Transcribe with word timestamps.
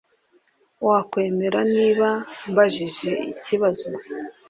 Wakwemera 0.87 1.59
niba 1.75 2.09
mbajije 2.49 3.11
ikibazo? 3.31 3.89